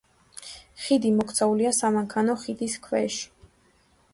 ხიდი 0.85 1.11
მოქცეულია 1.17 1.73
სამანქანო 1.81 2.37
ხიდის 2.45 2.79
ქვეშ. 2.87 3.19